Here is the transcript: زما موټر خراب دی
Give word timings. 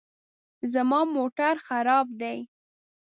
زما 0.73 0.99
موټر 1.15 1.55
خراب 1.67 2.07
دی 2.21 2.37